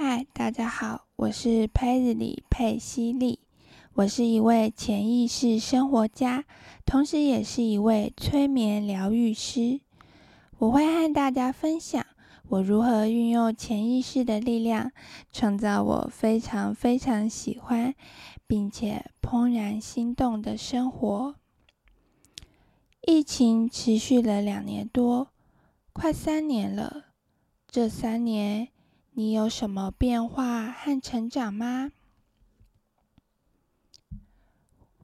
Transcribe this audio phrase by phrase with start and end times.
[0.00, 3.40] 嗨，大家好，我是佩日里佩西利，
[3.94, 6.44] 我是一位潜意识生活家，
[6.86, 9.80] 同时也是一位催眠疗愈师。
[10.58, 12.06] 我会和大家分享
[12.46, 14.92] 我如何运用潜意识的力量，
[15.32, 17.92] 创造我非常非常喜欢
[18.46, 21.34] 并且怦然心动的生活。
[23.00, 25.32] 疫情持续了两年多，
[25.92, 27.06] 快三年了。
[27.68, 28.68] 这三年。
[29.18, 31.90] 你有什么变化和成长吗？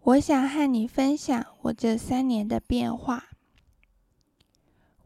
[0.03, 3.25] 我想和你分享我这三年的变化。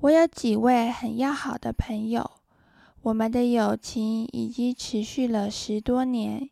[0.00, 2.32] 我有几位很要好的朋友，
[3.00, 6.50] 我们的友情已经持续了十多年。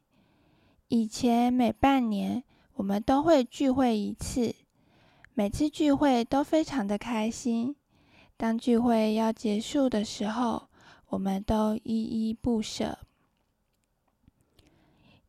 [0.88, 2.42] 以前每半年
[2.76, 4.54] 我们都会聚会一次，
[5.34, 7.76] 每次聚会都非常的开心。
[8.38, 10.70] 当聚会要结束的时候，
[11.09, 12.98] 我们都依依不舍，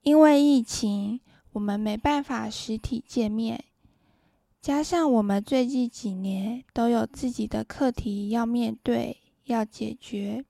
[0.02, 1.20] 因为疫情，
[1.52, 3.64] 我们没办法实体见面，
[4.60, 10.44] 加上我们最近几年都有自己的课题要面对、要解决。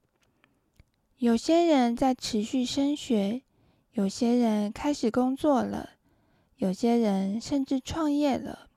[1.17, 3.41] 有些人在持续升学，
[3.91, 5.89] 有些人开始工作了，
[6.56, 8.69] 有些人甚至创业了。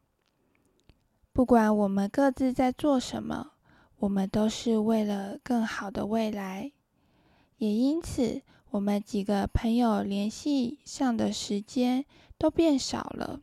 [1.33, 3.53] 不管我们各自在做什么。
[4.01, 6.73] 我们都是为了更好的未来，
[7.59, 12.07] 也因此，我们几个朋友联系上的时间
[12.39, 13.43] 都变少了。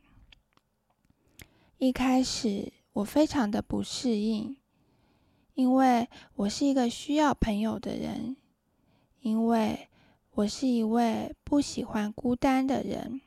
[1.78, 4.56] 一开始，我非常的不适应，
[5.54, 8.36] 因为我是一个需要朋友的人，
[9.20, 9.88] 因为
[10.32, 13.20] 我是一位不喜欢孤单的人。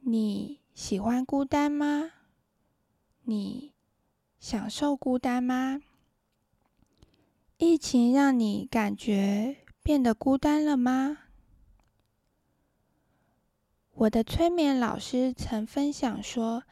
[0.00, 2.10] 你喜欢孤单吗？
[3.22, 3.72] 你？
[4.48, 5.82] 享受孤单吗？
[7.58, 11.18] 疫情让你感觉变得孤单了吗？
[13.90, 16.62] 我的催眠老师曾分享说，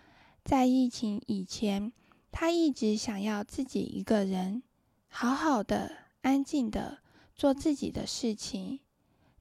[0.44, 1.93] 在疫情以前，
[2.31, 4.62] 他一直想要自己一个人，
[5.09, 5.91] 好好的、
[6.22, 6.98] 安静的
[7.34, 8.78] 做自己的事情，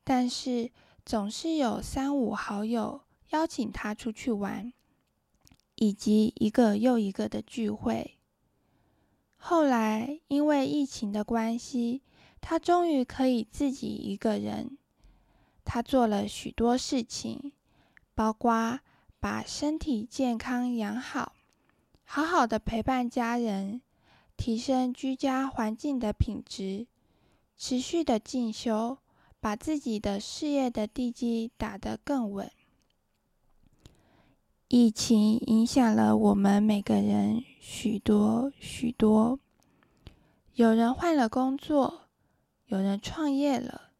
[0.03, 0.71] 但是
[1.05, 4.73] 总是有三五好友邀请他出去玩，
[5.75, 8.17] 以及一个又一个的聚会。
[9.45, 12.01] 后来，因为疫情的关系，
[12.39, 14.77] 他终于可以自己一个人。
[15.65, 17.51] 他做了许多事情，
[18.15, 18.79] 包括
[19.19, 21.33] 把身体健康养好，
[22.05, 23.81] 好好的陪伴家人，
[24.37, 26.87] 提升居家环境的品质，
[27.57, 28.97] 持续的进修，
[29.41, 32.49] 把自己的事业的地基打得更稳。
[34.75, 39.37] 疫情影响了我们每个人许多许多。
[40.55, 42.07] 有人换了工作，
[42.65, 43.91] 有人创业了，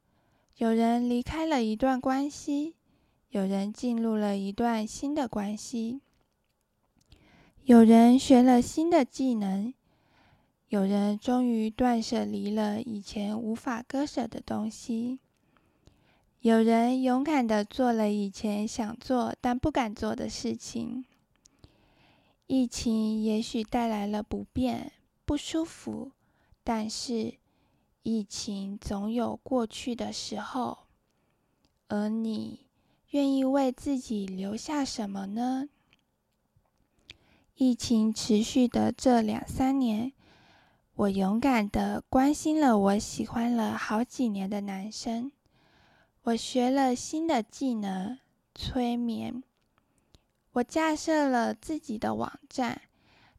[0.57, 2.73] 有人离开了一段关系，
[3.29, 6.01] 有人进入了一段新的关系，
[7.65, 9.71] 有人学了新的技能，
[10.69, 15.19] 有人终于断舍离了以前无法割舍的东西。
[16.43, 21.05] 有人勇敢的做了以前想做但不敢做的事情。
[22.47, 24.91] 疫情也许带来了不便、
[25.23, 26.11] 不舒服，
[26.61, 27.35] 但是
[28.01, 30.79] 疫情总有过去的时候。
[31.87, 32.65] 而你
[33.11, 35.69] 愿意为自己留下什么呢？
[37.55, 40.11] 疫情持续的这两三年，
[40.95, 45.31] 我勇敢的关心了我喜欢了好几年的男生。
[46.23, 48.17] 我学了新的技能，
[48.55, 49.43] 催眠。
[50.53, 52.83] 我架设了自己的网站，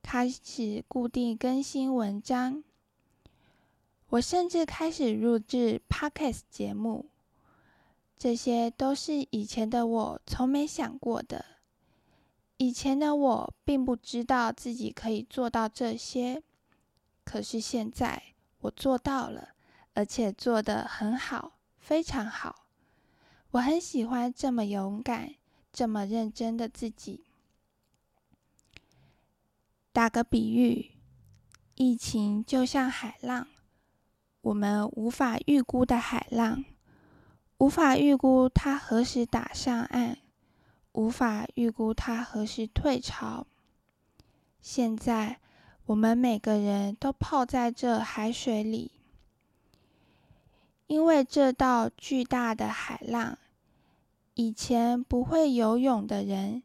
[0.02, 2.62] 开始固定更新文章。
[4.10, 7.06] 我甚至开始录制 Podcast 节目，
[8.18, 11.42] 这些都是以前的我从没想过的。
[12.58, 16.42] 以前的我并不知道自己可以做到这些，
[17.24, 18.22] 可是现在
[18.60, 19.54] 我做到了，
[19.94, 22.63] 而且做得很好，非常好。
[23.54, 25.32] 我很喜欢这么勇敢、
[25.72, 27.22] 这么认真的自己。
[29.92, 30.90] 打个比喻，
[31.76, 33.46] 疫情就像海浪，
[34.40, 36.64] 我们无法预估的海浪，
[37.58, 40.18] 无法预估它何时打上岸，
[40.90, 43.46] 无法预估它何时退潮。
[44.60, 45.38] 现在，
[45.86, 48.90] 我们每个人都泡在这海水里，
[50.88, 53.38] 因为这道巨大的海浪。
[54.34, 56.62] 以前不会游泳的人，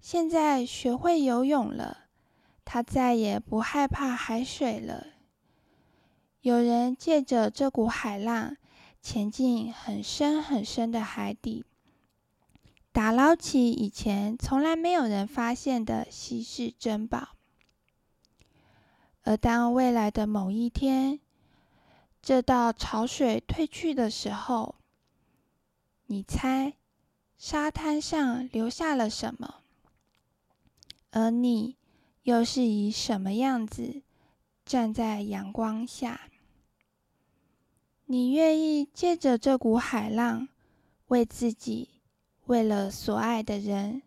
[0.00, 1.98] 现在学会游泳了。
[2.64, 5.06] 他再也不害怕海水了。
[6.40, 8.56] 有人借着这股海浪，
[9.00, 11.64] 潜进很深很深的海底，
[12.92, 17.36] 打捞起以前从来没有人发现的稀世珍宝。
[19.22, 21.20] 而当未来的某一天，
[22.20, 24.76] 这道潮水退去的时候，
[26.06, 26.74] 你猜
[27.44, 29.56] 沙滩上留下了什么？
[31.10, 31.76] 而你
[32.22, 34.02] 又是以什么样子
[34.64, 36.28] 站在阳光下？
[38.06, 40.46] 你愿意借着这股海浪，
[41.08, 41.88] 为自己，
[42.44, 44.02] 为了所爱的人，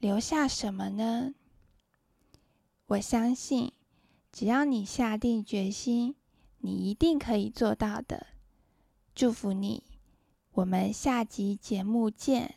[0.00, 1.32] 留下什么呢？
[2.86, 3.72] 我相信。
[4.32, 6.16] 只要你下定决心，
[6.58, 8.26] 你一定可以做到的。
[9.14, 9.84] 祝福你，
[10.54, 12.56] 我们下集节目见。